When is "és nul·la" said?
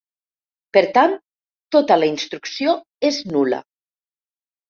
3.11-3.63